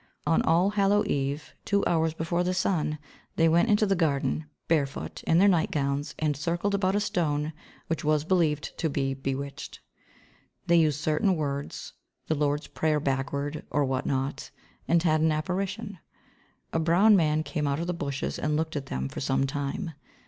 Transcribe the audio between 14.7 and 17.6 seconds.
and had an apparition. A brown man